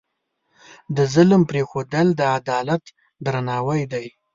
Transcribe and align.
د 0.95 0.97
ظلم 1.13 1.41
پرېښودل، 1.49 2.07
د 2.19 2.21
عدالت 2.37 2.83
درناوی 3.25 3.81
دی. 3.91 4.05